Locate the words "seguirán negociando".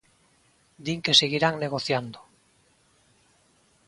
1.21-2.19